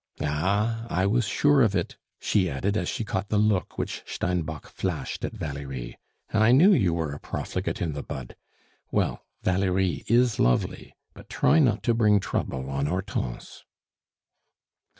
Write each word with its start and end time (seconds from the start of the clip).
Ah! 0.23 0.87
I 0.89 1.05
was 1.05 1.25
sure 1.27 1.61
of 1.61 1.75
it," 1.75 1.95
she 2.19 2.49
added, 2.49 2.75
as 2.75 2.89
she 2.89 3.05
caught 3.05 3.29
the 3.29 3.37
look 3.37 3.77
which 3.77 4.01
Steinbock 4.07 4.65
flashed 4.67 5.23
at 5.23 5.33
Valerie, 5.33 5.95
"I 6.33 6.51
knew 6.53 6.73
you 6.73 6.91
were 6.95 7.13
a 7.13 7.19
profligate 7.19 7.83
in 7.83 7.93
the 7.93 8.01
bud! 8.01 8.35
Well, 8.89 9.23
Valerie 9.43 10.03
is 10.07 10.39
lovely 10.39 10.95
but 11.13 11.29
try 11.29 11.59
not 11.59 11.83
to 11.83 11.93
bring 11.93 12.19
trouble 12.19 12.67
on 12.67 12.87
Hortense." 12.87 13.63